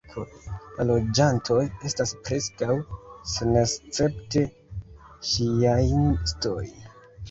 La 0.77 0.85
loĝantoj 0.91 1.59
estas 1.91 2.15
preskaŭ 2.25 2.79
senescepte 3.35 4.47
ŝijaistoj. 5.35 6.63